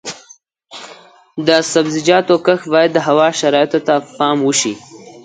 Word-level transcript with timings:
د 1.47 1.49
سبزیجاتو 1.71 2.35
کښت 2.45 2.65
باید 2.73 2.91
د 2.93 2.97
هوا 3.07 3.27
شرایطو 3.39 3.79
ته 3.87 3.93
په 4.03 4.11
پام 4.19 4.37
وشي. 4.43 4.73